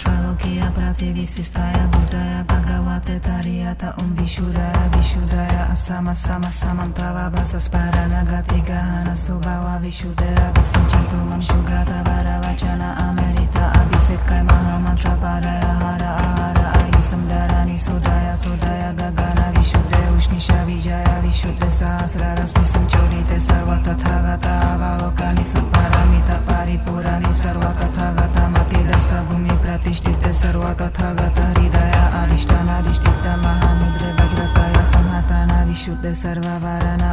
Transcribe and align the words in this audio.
Bhagavate 0.00 0.40
Tralokiya 0.40 0.72
Prativisistaya 0.72 1.88
Buddhaya 1.90 2.44
Bhagavate 2.44 3.20
Tariyata 3.20 3.98
Om 3.98 4.16
Vishuddhaya 4.16 4.90
Vishuddhaya 4.92 5.70
Asama 5.70 6.16
Sama 6.16 6.48
Samantava 6.48 7.30
Basas 7.30 7.68
Paranagati 7.68 8.64
Gahana 8.64 9.14
Subhava 9.14 9.80
Vishuddhaya 9.80 10.52
Visimchantu 10.54 11.16
Mamshugata 11.28 12.02
Varavachana 12.04 12.96
Amerita 13.08 13.72
Abhisekai 13.80 14.44
Mahamantra 14.46 15.16
Padaya 15.20 15.72
Hara 15.80 16.10
Ahara 16.16 16.72
Ayusam 16.80 17.26
Dharani 17.28 17.76
Sodaya 17.76 18.34
Sodaya 18.34 18.94
Gagana 18.94 19.52
Vishuddhaya 19.52 19.99
ष्णिशा 20.20 20.62
विजाया 20.64 21.18
विशुद्ध 21.24 21.68
सहस्रार 21.68 22.38
रश्मि 22.40 22.64
संचोलित 22.72 23.30
सर्व 23.48 23.70
तथागता 23.86 24.52
आवावकानि 24.70 25.44
सम्पानामि 25.52 26.20
तारिपोराणि 26.28 27.32
सर्व 27.42 27.62
तथागता 27.80 28.48
मतिरसा 28.54 29.22
भूमिः 29.28 29.62
प्रातिष्ठिते 29.62 30.32
सर्व 30.42 30.64
तथागता 30.80 31.46
हृदाया 31.50 32.04
आलिष्टानालिष्टिता 32.20 33.36
महामुद्र 33.44 34.12
भद्रकाला 34.20 34.84
समाताना 34.92 35.62
विशुद्ध 35.70 36.12
सर्वा 36.24 36.56
वाराणा 36.64 37.10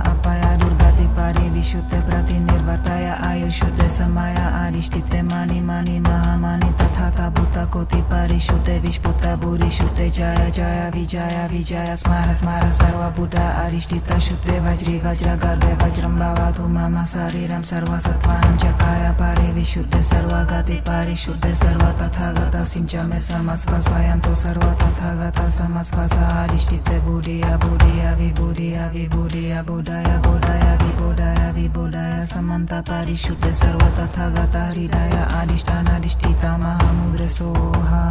पारि 1.18 1.50
विशुद्ध 1.50 1.90
प्रति 2.08 2.40
निर्वर्ताय 2.40 3.06
आयु 3.28 3.50
शुद्ध 3.52 3.88
समय 3.90 4.36
आरिष्टित 4.38 5.16
मानि 5.26 5.60
मानि, 5.62 6.00
महामानि 6.00 6.70
तथा 6.80 7.10
ता 7.18 7.30
भूत 7.36 7.58
कोति 7.73 8.02
पारि 8.12 8.40
शुद्ध 8.40 8.70
विष्पुत 8.84 9.26
भूरि 9.42 9.70
शुद्ध, 9.72 9.98
जाया 9.98 10.50
जाया, 10.50 10.88
विजाया 10.90 11.45
विजाया, 11.48 11.95
स्मार 11.95 12.34
स्मार, 12.34 12.70
सर्व 12.72 13.02
भूत 13.18 13.36
आरिष्टित 13.36 14.14
शुद्ध, 14.28 14.50
वज्री, 14.68 14.98
वज्र, 15.06 15.36
गर्भ 15.44 15.84
वज्रम 15.84 16.20
भवतु 16.20 16.68
मम 16.68 17.04
शरीरम 17.06 17.62
सर्व 17.72 17.98
सत्वानं 18.00 18.58
च 18.58 18.78
काय 18.82 19.52
विशुद्ध 19.58 20.02
सर्व 20.02 20.30
गति 20.50 20.76
पारि 20.88 21.16
शुद्ध 21.16 21.54
सर्व 21.54 21.82
तथा 22.00 22.32
गत 22.32 22.56
सिंच 22.68 22.95
मे 23.10 23.20
समस्पसायं 23.20 24.20
तो 24.22 24.36
सर्व 24.36 24.62
तथा 24.82 25.14
गत 25.20 25.40
समस्पस 25.52 26.18
आरिष्टित 26.18 26.90
बुढ़िया 27.06 27.58
बुढ़िया 27.58 28.14
विबुढ़िया 28.16 28.88
विबुढ़िया 28.92 29.64
बुढ़िया 29.64 30.18
बुढ़िया 30.22 30.86
बोडाय 31.08 31.52
विबोधाय 31.55 32.25
समन्त 32.27 32.73
परिशुद्ध 32.83 33.52
सर्वतथा 33.53 34.27
तथा 34.36 34.63
हृदय 34.67 34.73
रीडाया 34.75 35.23
आदिष्टानाधिष्ठिता 35.39 36.58
महामुद्रसोहा 36.58 38.03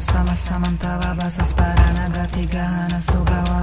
Sama 0.00 0.34
Samantava 0.36 1.14
Basas 1.14 1.54
Paranagati 1.54 2.46
Gahana 2.50 2.98
Subhava 2.98 3.62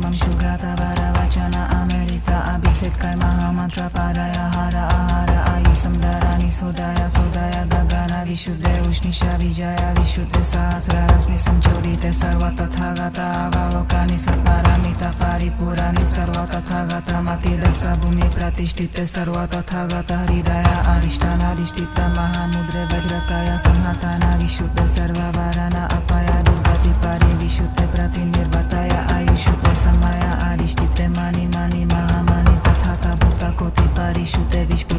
mam 0.00 0.12
shugata 0.12 0.74
vara 0.76 1.12
vachana 1.14 1.68
Amerita 1.80 2.36
Abhisekai 2.54 3.16
Mahamantra 3.16 3.88
Padaya 3.90 4.50
Hara 4.50 4.88
Ahara 4.98 5.38
Ayusam 5.54 5.94
Dharani 6.02 6.50
Sodaya 6.50 7.06
Sodaya 7.06 7.64
Gagana 7.68 7.91
विशुद्धे 8.32 8.88
उष्णिषा 8.88 9.32
Vijaya 9.36 9.92
विशुद्ध 9.98 10.40
सहस्रा 10.40 11.00
रश्मि 11.06 11.38
संचोरित 11.38 12.04
सर्व 12.16 12.42
तथा 12.58 12.88
गतावलोका 12.96 14.04
निपारमिता 14.08 15.10
पारिपुराणी 15.20 16.04
सर्व 16.14 16.36
तथा 16.52 16.80
गत 16.90 17.10
मतिदस 17.26 17.82
भूमि 18.00 18.28
प्रतिष्ठित 18.36 19.00
सर्व 19.14 19.36
तथा 19.52 19.84
गत 19.92 20.12
हृदया 20.22 20.72
अधिष्ठानिष्ठित 20.94 21.98
महामुद्र, 22.16 22.76
वज्रकाय 22.92 23.50
संहता 23.66 24.12
विशुद्ध 24.40 24.86
सर्ववरण 24.94 25.76
अपय, 25.82 26.28
दुर्गति 26.48 26.92
परि, 27.04 27.32
विशुद्ध 27.42 27.80
प्रतिनिर्वताय 27.92 28.90
आयुषुद्ध 29.16 29.74
समय 29.84 30.20
अधिष्ठित 30.48 31.00
मणि 31.18 31.46
मणि 31.54 31.84
महामणि 31.92 32.56
तथा 32.66 32.96
कबूत 33.04 33.44
कोति 33.58 33.86
परिशुद्ध 33.98 34.54
विश्व 34.72 34.91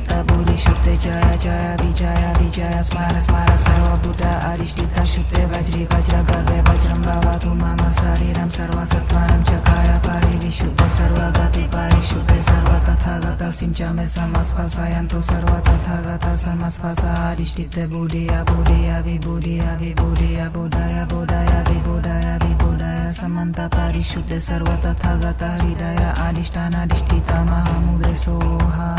स्वासा 16.74 17.10
आधिष्ठितः 17.30 17.86
बोडेया 17.88 18.38
बोडेया 18.50 18.98
वि 19.06 19.16
बोडेया 19.26 19.72
वि 19.80 19.90
बोडेया 20.00 20.46
बोढाया 20.56 21.04
बोढाया 21.12 21.60
वि 21.70 21.78
बोढाय 21.88 22.28
वि 22.44 22.54
बोढाय 22.64 23.02
समन्ता 23.14 23.66
पादिश्युत 23.76 24.32
सर्व 24.48 24.70
तथा 24.86 25.12
गता 25.22 25.50
हृडाय 25.62 26.02
आधिष्ठानाधिष्ठितामहमुद्रसोहा 26.26 28.90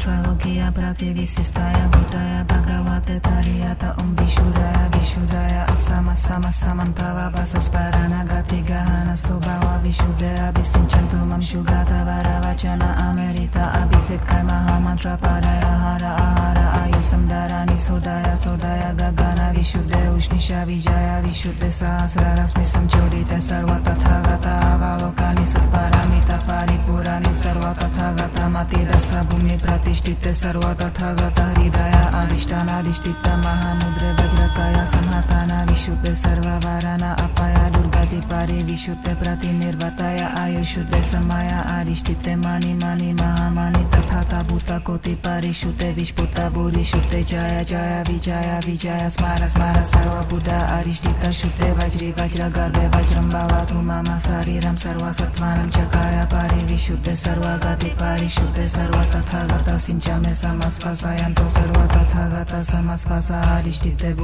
Bhagavate 0.00 0.24
Tralokiya 0.24 0.72
Prativisistaya 0.72 1.90
Buddhaya 1.90 2.44
Bhagavate 2.46 3.20
Tariyata 3.20 3.98
Om 3.98 4.16
Vishuddhaya 4.16 4.90
Vishuddhaya 4.90 5.66
Asama 5.66 6.16
Sama 6.16 6.48
Samantava 6.48 7.30
Basas 7.32 7.68
Paranagati 7.68 8.64
Gahana 8.64 9.12
Subhava 9.14 9.80
Vishuddhaya 9.82 10.52
Visimchantu 10.52 11.16
Mamshugata 11.26 12.04
Varavachana 12.04 12.96
Amerita 12.96 13.72
Abhisekai 13.74 14.42
Mahamantra 14.44 15.18
Padaya 15.18 15.76
Hara 15.82 16.16
Ahara 16.16 16.84
Ayusam 16.84 17.28
Dharani 17.28 17.76
Sodaya 17.76 18.34
Sodaya 18.34 18.94
Gagana 18.96 19.52
Vishuddha 19.54 20.16
Ushnisha 20.16 20.64
Vijaya 20.66 21.22
Vishuddha 21.22 21.68
Sahasrarasmi 21.68 22.64
Samchodite 22.64 23.38
Sarva 23.40 23.78
Tathagata 23.80 24.52
Avalokani 24.72 25.44
Saparamita 25.44 26.38
Paripurani 26.46 27.32
Sarva 27.34 27.74
Tathagata 27.74 28.48
Matila 28.48 28.96
Sabhumi 28.96 29.58
Pratishtite 29.58 29.89
Sarva 29.89 29.89
निष्ठिते 29.90 30.32
सर्व 30.38 30.62
तथा 30.80 31.08
गत 31.18 31.38
हृदय 31.50 31.94
अनिष्टानाधिष्ठितं 32.18 33.40
महामुद्रे 33.44 34.10
भज्रताया 34.18 34.84
समातानां 34.92 35.62
विश्वपे 35.70 36.14
सर्ववाराणाम् 36.22 37.18
Apaya 37.26 37.64
Durgati 38.10 38.28
Pari 38.28 38.62
Vishuddha 38.64 39.14
Pratinirvataya 39.14 40.34
Ayushuddha 40.34 41.00
Samaya 41.00 41.62
Adhishtite 41.78 42.36
Mani 42.36 42.74
Mani 42.74 43.12
Mahamani 43.14 43.84
Tathata 43.88 44.42
Bhuta 44.44 44.82
Koti 44.82 45.14
Parishuddha 45.14 45.94
Vishputa 45.94 46.50
Buri 46.50 46.82
Shuddha 46.82 47.24
Jaya 47.24 47.64
Jaya 47.64 48.04
Vijaya 48.04 48.60
Vijaya 48.62 49.06
Smara 49.06 49.46
Smara 49.46 49.84
Sarva 49.84 50.28
Buddha 50.28 50.66
Adhishtita 50.82 51.30
Shuddha 51.30 51.72
Vajri 51.76 52.12
Vajra 52.12 52.50
Garbhe 52.50 52.90
Vajram 52.90 53.30
Bhavatu 53.30 53.80
Mama 53.82 54.18
Sariram 54.18 54.76
Sarva 54.76 55.12
Sattvanam 55.14 55.70
Chakaya 55.70 56.28
Pari 56.28 56.66
Vishuddha 56.66 57.14
Sarva 57.14 57.58
Gati 57.60 57.96
Pari 57.96 58.26
Shuddha 58.26 58.66
Sarva 58.66 59.04
Tathagata 59.12 59.78
Sinchame 59.78 60.34
Samasvasayanto 60.34 61.46
Sarva 61.46 61.86
Tathagata 61.86 62.60
Samasvasa 62.60 63.40
Adhishtite 63.58 64.16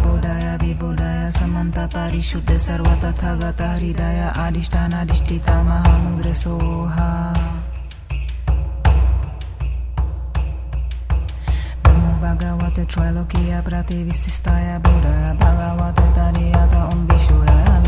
Buddhiya 0.00 0.56
Buddhiya 0.58 0.58
Vibhuddhiya 0.58 0.58
Vibhuddhiya 0.58 0.58
Buddhaya 0.58 0.58
Buddhaya 0.58 0.58
Vibhuddhaya 0.58 0.58
Vibhuddhaya 0.58 1.28
Samanta 1.28 1.88
Parishuddha 1.88 2.58
Sarva 2.58 2.96
Tathagata 2.96 3.76
Hridaya 3.78 4.32
Adhishtana 4.32 5.04
Adhishtita 5.04 5.62
Mahamudra 5.64 6.34
Soha 6.34 7.32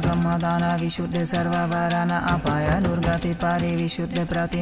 समाधान, 0.00 0.64
विशुद्ध 0.81 1.25
सर्वरण 1.25 2.11
अपाय, 2.11 2.69
दुर्गति 2.81 3.32
पारी 3.35 3.75
विशुद्ध 3.76 4.26
प्रति 4.26 4.61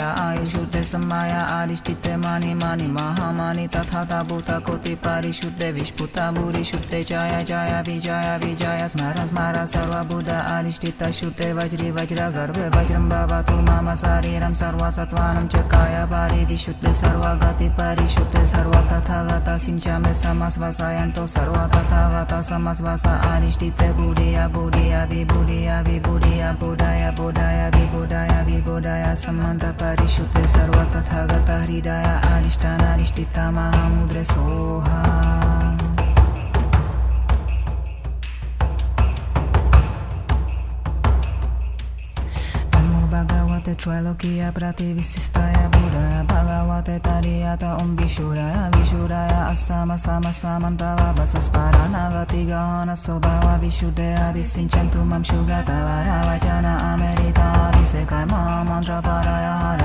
आयु 0.00 0.46
शुद्ध 0.46 0.82
समाय 0.84 1.32
आरिष्ठित 1.32 2.06
मानि 2.16 2.54
मानि, 2.54 2.86
महामानि, 2.88 3.66
तथा 3.66 4.04
तभूत 4.04 4.50
कोति 4.66 4.94
पारी 5.04 5.32
शुद्ध 5.32 5.62
विस्फुत 5.74 6.18
भूरी, 6.34 6.64
शुद्ध, 6.64 7.02
जाय, 7.02 7.44
जाया, 7.44 7.80
विजय 7.80 8.38
विजय, 8.44 8.86
स्मर 8.88 9.24
स्मर, 9.26 9.64
सर्वभूत 9.66 10.28
आरिष्ठित 10.28 11.04
शुद्ध, 11.12 11.40
वज्री, 11.58 11.90
वज्र, 11.90 12.30
गर्भ 12.30 12.58
वज्रम 12.76 13.08
भवतु 13.08 13.54
मम 13.62 13.94
शरीरम 13.96 14.54
सर्व 14.54 14.90
सत्वानं 14.90 15.46
च 15.48 15.62
काय 15.70 15.96
पारी 16.10 16.44
विशुद्ध 16.44 16.92
सर्व 16.92 17.22
गति 17.40 17.68
पारी 17.78 18.06
शुद्ध 18.08 18.44
सर्व 18.46 18.72
तथा 18.90 19.22
गत 19.28 19.48
सिंचा 19.60 19.98
में 19.98 20.12
समस्वसायन्तो 20.14 21.26
सर्व 21.26 21.56
तथा 21.74 22.02
गत 22.14 22.32
समस्वस 22.44 23.06
आरिष्ठित 23.06 23.82
भूरि 23.96 24.34
बोडेया 24.60 25.04
विभोडेया 25.10 25.80
विभोडया 25.88 26.52
बोढाया 26.60 27.10
बोढाया 27.18 27.68
विबोडाया 27.76 28.40
विबोढाय 28.48 29.04
सम्बन्तपरिशुद्धे 29.24 30.46
सर्व 30.54 30.76
तथा 30.94 31.24
गतहृदया 31.32 32.12
आनिष्ठानानिष्ठिता 32.34 33.48
Soha. 34.24 35.49
श्वलोकीय 43.80 44.42
प्रतिविशिष्टाय 44.56 45.54
भूराय 45.72 46.16
भगवते 46.30 46.96
तरियत 47.06 47.62
ॐ 47.64 47.94
विशूराय 48.00 48.56
विशूराय 48.76 49.32
असाम 49.52 49.90
साम 49.96 50.24
अस्साम 50.28 50.30
सामसामन्त 50.30 50.82
वसस्परा 51.18 51.84
न 51.94 51.96
गतिगानस्वभावविशुदय 52.14 54.18
विसिञ्चन्तु 54.36 55.00
मंशुगता 55.12 55.78
रावचाना 56.08 56.72
अमेरिताभिषेकर्म 56.92 58.34
मन्त्रपाराय 58.68 59.46
हर 59.62 59.82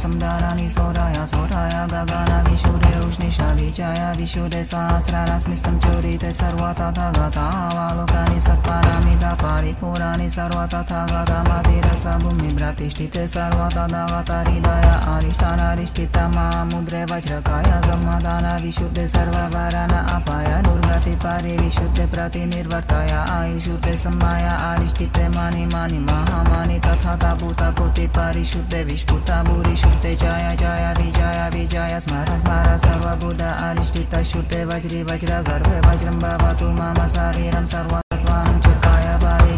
समदारानि 0.00 0.68
सौराया 0.70 1.24
सौराया 1.32 1.84
गगाना 1.92 2.40
विशुरे 2.48 2.92
उष्णिषा 3.08 3.50
विजया 3.52 4.12
विशुरे 4.18 4.62
सहस्रारश्मि 4.64 5.56
संचोरित 5.56 6.24
सर्वा 6.40 6.72
तथा 6.80 7.10
गता 7.16 7.46
वालोकानि 7.76 8.40
सत्पारामिदा 8.40 9.32
पारिपुराणि 9.42 10.28
सर्वा 10.36 10.66
तथा 10.74 11.04
गता 11.12 11.42
मातिरस 11.48 12.06
भूमि 12.22 12.54
प्रतिष्ठित 12.56 13.16
सर्वा 13.34 13.68
तदा 13.76 14.04
गतारिलया 14.12 14.94
अनिष्ठानारिष्ठिता 15.10 16.28
मा 16.28 16.46
मुद्रे, 16.70 17.02
वज्रकाय, 17.10 17.70
संवदाना, 17.86 18.56
विशुद्ध 18.62 19.06
सर्ववरण 19.14 19.92
अपाय 19.98 20.50
नुर्गति 20.66 21.14
पारि, 21.24 21.56
विशुद्ध, 21.56 21.98
प्रतिनिर्वर्तय, 22.14 23.12
आयुषुद्ध, 23.36 23.94
सम्माय 24.04 24.46
आरिष्ठिते 24.48 25.28
मानि 25.36 25.66
मानि, 25.74 25.98
महामानि, 26.08 26.78
तथा 26.86 27.16
तभूत 27.22 27.62
कोटि 27.78 28.06
परिशुद्ध, 28.16 28.74
विष्पुता 28.90 29.42
भूरिषु 29.42 29.89
शुते 29.90 30.14
जाया 30.16 30.54
जाया 30.54 30.92
भी 30.94 31.10
जाया 31.12 31.48
भी 31.50 31.66
जाया 31.66 31.98
स्मारा 31.98 32.38
स्मारा, 32.38 32.76
सर्व 32.76 33.06
बुद्ध 33.24 33.40
अनिष्ठित 33.40 34.14
शुते, 34.22 34.64
वज्र 34.64 35.02
वज्र, 35.02 35.40
गर्भ 35.42 35.68
वज्रम 35.86 36.18
बाबा, 36.20 36.52
तू, 36.52 36.68
मम 36.70 37.06
शरीर 37.06 37.66
सर्व 37.66 38.00
तम 38.14 38.60
चुकाया 38.60 39.16
बारे 39.18 39.50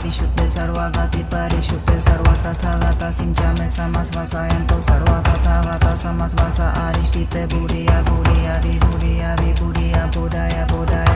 सर्व, 0.49 0.79
गति 0.97 1.23
परिशुते 1.33 2.01
सर्व, 2.01 2.27
तथा, 2.45 2.73
गता, 2.81 3.11
सिंचा, 3.11 3.53
में, 3.53 3.69
समस 3.69 4.13
वसायं 4.17 4.67
तो 4.67 4.81
सर्व, 4.81 5.07
तथा, 5.29 5.57
गता, 5.69 5.95
समस, 5.97 6.35
वसा 6.35 6.69
अनिष्ठित 6.89 7.37
बुढ़िया 7.53 8.03
बुढ़िया 8.03 8.57
भी 8.57 8.79
बुढ़िया 8.79 9.37
भी 9.37 9.53
बुढ़िया 9.61 10.07
बुढ़ाया 10.07 10.67
बुढ़ाया 10.67 11.12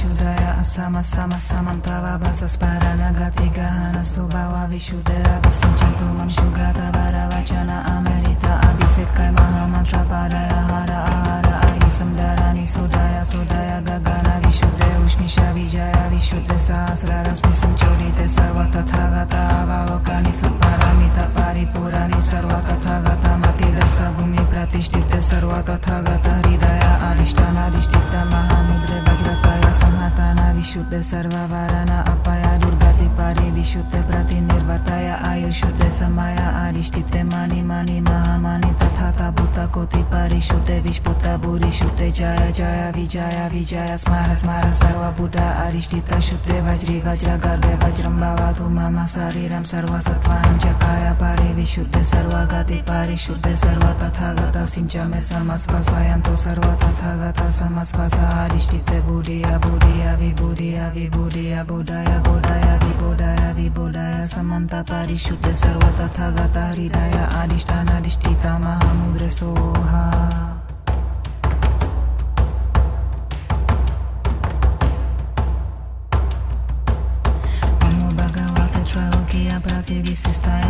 Vishudaya 0.00 0.56
Asama 0.58 1.04
Sama 1.04 1.36
Samantava 1.36 2.18
Basasparana 2.18 3.12
Gati 3.12 3.52
Gahana 3.52 4.00
Sobhava 4.00 4.66
Vishudaya 4.66 5.42
Visinchantu 5.42 6.16
Mam 6.16 6.30
Shugata 6.30 6.90
Vara 6.90 7.28
Vachana 7.28 7.84
Amerita 7.84 8.60
Abhisekai 8.64 9.30
Mahamantra 9.36 10.02
Padaya 10.08 10.64
Hara 10.72 11.04
Ahara 11.04 11.60
Ayusam 11.68 12.16
Dharani 12.16 12.64
Sodaya 12.64 13.20
Sodaya 13.20 13.82
Gagana 13.84 14.40
Vishuddhe 14.40 14.88
Ushnisha 15.04 15.52
Vijaya 15.52 16.08
Vishuddhe 16.08 16.56
Sahasrarasmisam 16.56 17.76
Chodite 17.76 18.24
Sarva 18.24 18.64
Tathagata 18.72 19.40
Avalokani 19.60 20.32
Satparamita 20.32 21.28
Paripurani 21.36 22.20
Sarva 22.24 22.62
Tathagata 22.64 23.36
Matila 23.36 23.84
Sabhumi 23.84 24.40
Pratishtite 24.48 25.20
Sarva 25.20 25.62
Tathagata 25.62 26.40
Hridaya 26.40 26.99
Varana 30.90 32.02
Apaya 32.04 32.58
Durgati 32.58 32.79
Pari 33.30 33.50
Vishuddhe 33.54 34.02
Pratinirvartaya 34.10 35.22
Ayushuddhe 35.22 35.86
Samaya 35.88 36.66
Arishtite 36.66 37.22
Mani 37.24 37.62
Mani 37.62 38.00
Mahamani 38.00 38.74
Tathata 38.74 39.30
Bhuta 39.32 39.70
Koti 39.70 40.02
Parishuddhe 40.10 40.82
Vishputa 40.82 41.38
Bhuri 41.38 41.70
Shuddhe 41.70 42.12
Jaya 42.12 42.50
Jaya 42.50 42.92
Vijaya 42.92 43.48
Vijaya 43.48 43.94
Smara 43.94 44.34
Smara 44.34 44.72
Sarva 44.72 45.14
Buddha 45.16 45.62
Arishtita 45.64 46.18
Shuddhe 46.18 46.58
Vajri 46.66 47.00
Vajra 47.00 47.38
Garve 47.38 47.78
Vajram 47.78 48.18
Bhavatu 48.18 48.68
Mama 48.68 49.02
Sariram 49.06 49.62
Sarva 49.62 50.00
Satvanam 50.02 50.58
Chakaya 50.58 51.16
Pari 51.16 51.54
Vishuddhe 51.54 52.02
Sarva 52.02 52.48
Gati 52.50 52.84
Pari 52.84 53.14
Shuddhe 53.14 53.54
Sarva 53.54 53.94
Tathagata 53.94 54.66
Sinchame 54.66 55.22
Samasvasayanto 55.22 56.34
Sarva 56.34 56.74
Tathagata 56.82 57.46
Samasvasa 57.46 58.48
Arishtite 58.48 59.00
Buddhiya 59.06 59.60
Buddhiya 59.60 60.18
Vibhuddhiya 60.18 60.90
Vibhuddhiya 60.92 61.64
Buddhaya 61.64 62.20
बुद्धाय 63.20 63.52
विबुधाय 63.52 64.26
समन्त 64.28 64.74
परिशुद्ध 64.88 65.52
सर्वतथगत 65.52 66.56
हृदय 66.72 67.16
अधिष्ठानधिष्ठिता 67.42 68.58
महामुद्र 68.58 69.28
Soha. 69.28 70.04
प्रतिविशिष्टाय 79.60 80.64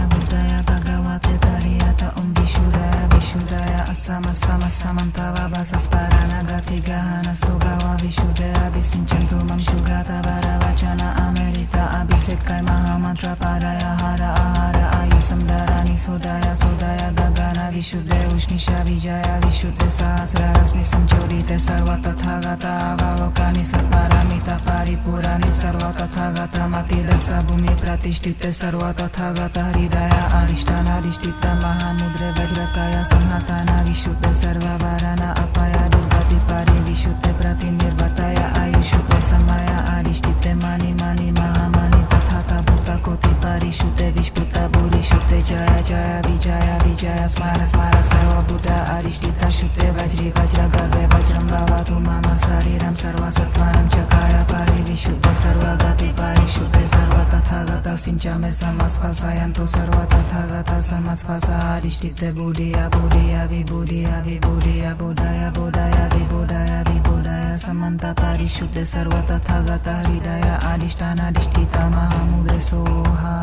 Asama 3.90 4.32
Sama 4.32 4.70
Samantava 4.70 5.50
Basasparana 5.50 6.47
Gati 6.47 6.80
Gahana 6.80 7.35
Sobhava 7.35 7.99
Vishuddhaya 7.99 8.70
Visinchantu 8.70 9.44
Mam 9.44 9.59
Shugata 9.59 10.23
Vara 10.23 10.61
Vachana 10.62 11.11
Amerita 11.26 11.99
Abhisekai 11.99 12.62
Mahamantra 12.62 13.35
Padaya 13.37 13.99
Hara 13.99 14.30
Ahara 14.38 14.87
Ayusam 14.94 15.42
Dharani 15.42 15.97
Sodaya 15.99 16.54
Sodaya 16.54 17.12
Gagana 17.12 17.73
Vishuddhe 17.73 18.30
Ushnisha 18.30 18.78
Vijaya 18.87 19.40
Vishuddhe 19.42 19.90
Sahasrarasmisam 19.90 21.09
Chodite 21.09 21.59
Sarva 21.59 21.99
Tathagata 21.99 22.94
Avalokani 22.94 23.64
Satparamita 23.66 24.61
Paripurani 24.62 25.50
Sarva 25.50 25.92
Tathagata 25.92 26.70
Matila 26.70 27.18
Sabhumi 27.18 27.75
Pratishtite 27.82 28.52
Sarva 28.54 28.94
Tathagata 28.94 29.73
Hridaya 29.73 30.47
Arishtana 30.47 31.02
Arishtita 31.02 31.59
Mahamudre 31.59 32.30
Vajrakaya 32.38 33.02
Samhatana 33.04 33.79
Sarva 33.84 34.76
Varana 34.78 35.34
Apaya 35.34 35.88
Durgati 35.88 36.38
Pari 36.46 36.78
Vishuddhe 36.84 37.32
Pratinirvartaya 37.32 38.52
Ayushuddhe 38.52 39.20
Samaya 39.20 39.99
Arishtite 39.99 40.54
Mani 40.60 40.92
Mani 40.92 41.32
Mahamani 41.32 42.04
Tathata 42.08 42.62
Bhuta 42.64 43.00
कोटि 43.00 43.32
परिशुद्धे 43.40 44.10
विष्पुता 44.16 44.66
भूरिशुद्धे 44.76 45.40
जय 45.49 45.82
जय 45.88 46.20
विजय 46.26 46.68
विजय 46.84 47.28
स्मर 47.32 47.64
स्मर 47.72 47.96
सर्वभूत 48.10 48.66
अरिष्टिता 48.68 49.49
शुद्धे 49.58 49.88
वज्रि 49.96 50.28
वज्र 50.37 50.60
गर्भे 50.75 51.04
वज्रं 51.14 51.46
भवतु 51.49 51.99
मम 52.06 52.26
शरीरं 52.44 52.94
सर्वसत्त्वानं 53.02 53.88
च 53.88 53.96
परि 53.96 54.09
सिञ्चामै 58.02 58.52
समस्पसायन्तु 58.61 59.64
सर्व 59.75 59.97
तथा 60.12 60.42
गता 60.50 60.78
समस्पसाष्टितः 60.90 62.33
बोडेया 62.38 62.85
बोडेया 62.95 63.42
बोधय 63.52 63.71
बोधय 63.71 64.21
विबोधय 64.26 64.26
विबोधय 64.26 65.40
समन्त 65.50 65.57
बोढाय 65.57 65.99
वि 66.14 66.23
बोढाया 66.33 66.80
विबोढाय 66.88 67.47
समन्ता 67.66 68.11
पारिशुद्ध 68.21 68.76
सर्व 68.95 69.14
तथा 69.30 69.57
गता 69.69 69.95
हृदय 70.00 70.47
आदिष्टानाधिष्ठितामहाद्रसोहा 70.71 73.35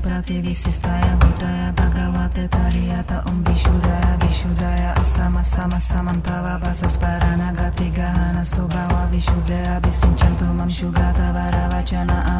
Trilokia 0.00 0.22
Prativissistaya 0.22 1.16
Buddhaya 1.16 1.72
Bhagavate 1.72 2.48
Tariyata 2.48 3.22
Om 3.26 3.44
Vishudaya 3.44 4.18
Vishudaya 4.18 4.94
Asama 4.96 5.44
Sama 5.44 5.76
Samantava 5.80 6.58
Vasasparana 6.58 7.52
Gati 7.54 7.90
Gahana 7.92 8.44
Sobhava 8.44 9.08
Vishudaya 9.10 9.76
Abhisinchantu 9.80 10.54
Mam 10.54 10.68
Shugata 10.68 11.32
Varavachana 11.32 12.30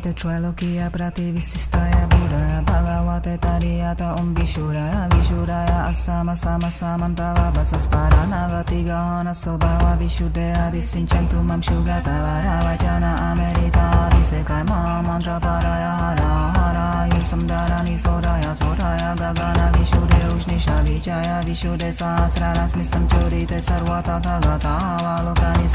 Bhagavate 0.00 0.14
Trilokia 0.14 0.90
Prativissistaya 0.90 2.08
Buddhaya 2.08 2.64
Bhagavate 2.64 3.38
Tariyata 3.38 4.16
Om 4.18 4.34
Vishuraya 4.34 5.08
Vishuraya 5.10 5.88
Asama 5.88 6.36
Sama 6.36 6.68
Samantava 6.68 7.52
Basasparana 7.52 8.48
Gati 8.48 8.84
Gahana 8.84 9.34
Sobhava 9.34 9.98
Vishuddhe 9.98 10.54
Abhisinchantu 10.56 11.44
Mam 11.44 11.60
Shugata 11.60 12.16
Varavachana 12.24 13.32
Amerita 13.32 14.08
Abhisekai 14.08 14.64
Mahamantra 14.66 15.38
Padaya 15.38 15.92
Hara 16.00 16.30
Hara 16.56 17.10
Yusam 17.10 17.46
Dharani 17.46 17.96
Sodaya 17.98 18.52
Sodaya 18.56 19.14
Gagana 19.16 19.70
Vishuddhe 19.72 20.20
Ushnisha 20.34 20.82
Vijaya 20.82 21.44
Vishuddhe 21.44 21.92
Sahasra 21.92 22.54
Rasmi 22.54 22.84
Samchodite 22.84 23.60
Sarva 23.60 24.02
Tathagata 24.02 24.72
Avalokani 24.96 25.68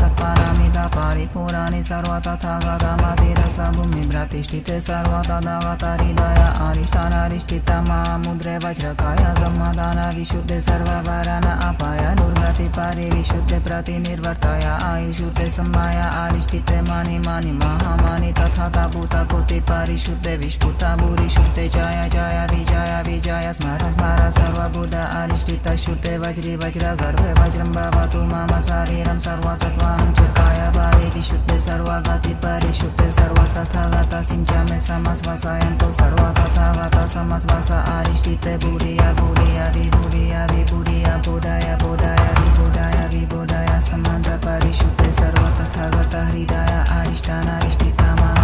पुराणी 1.34 1.82
सर्वतथागतमतिरसभूमि 1.84 4.04
प्रतिष्ठिते 4.10 4.76
सर्वतदगतहृदय 4.88 6.42
अरिष्ठान 6.68 7.14
अरिष्ठित 7.14 7.70
मा 7.88 8.00
मुद्रे 8.26 8.56
वज्रकाय 8.66 9.24
सम्मदान 9.40 10.00
विशुद्धे 10.16 10.58
सर्ववरण 10.68 11.46
अपाय 11.52 12.04
दुर्गति 12.20 12.68
परि 12.78 13.08
विशुद्धे 13.16 13.60
प्रतिनिर्वर्तय 13.68 14.66
आयुशुद्धे 14.90 15.48
सम्माय 15.58 16.00
अरिष्ठिते 16.06 16.78
मणि 16.90 17.18
मणि 17.28 17.52
महामणि 17.62 18.32
तथा 18.40 18.66
तभूत 18.76 19.14
कोति 19.32 19.60
परिशुद्धे 19.70 20.34
विष्पुत 20.44 20.82
भूरिशुद्धे 21.02 21.66
जय 21.76 22.00
जय 22.14 22.38
विजय 22.52 22.94
विजय 23.08 23.48
स्मर 23.60 23.82
स्मर 23.96 24.22
सर्वभूत 24.40 24.94
अरिष्ठित 24.96 25.66
शुद्धे 25.86 26.14
वज्री 26.26 26.54
वज्र 26.64 26.86
गर्भे 27.02 27.32
वज्रं 27.42 27.70
भवतु 27.78 28.22
मम 28.32 28.52
शरीरं 28.68 29.20
सर्वसत्त्वाहं 29.28 30.10
च 30.14 30.16
काय 30.38 30.62
भारी 30.76 31.08
विशुद्धे 31.16 31.58
सर्वागाति 31.60 32.34
परिशुद्धे 32.44 33.10
सर्वतथागता 33.18 34.22
सिञ्चामे 34.30 34.80
समस्वसायन्तो 34.86 35.92
सर्वतथागता 36.00 37.06
समस्वस 37.16 37.72
आरिष्ठिते 37.72 38.58
भूरिया 38.64 39.14
भूरिया 39.20 39.68
विभूरिया 39.76 40.46
बोधाया 40.56 41.16
बोधाय 41.24 41.76
बोधाय 41.82 42.28
विबोधाय 42.40 43.08
विबोधाय 43.14 43.80
सम्बन्ध 43.90 44.28
परिशुद्धे 44.46 45.12
सर्वतथागता 45.22 46.26
हृदय 46.28 46.74
आरिष्ठानारिष्ठितमा 47.00 48.35